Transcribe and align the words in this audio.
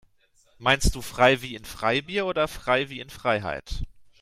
Meinst 0.57 0.95
du 0.95 1.03
frei 1.03 1.43
wie 1.43 1.53
in 1.53 1.63
Freibier 1.63 2.25
oder 2.25 2.47
frei 2.47 2.89
wie 2.89 3.01
in 3.01 3.11
Freiheit? 3.11 3.83